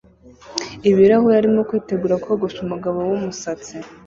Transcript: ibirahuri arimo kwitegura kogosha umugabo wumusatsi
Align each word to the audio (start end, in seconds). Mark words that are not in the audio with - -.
ibirahuri 0.89 1.35
arimo 1.37 1.61
kwitegura 1.69 2.15
kogosha 2.25 2.59
umugabo 2.65 2.97
wumusatsi 3.09 3.75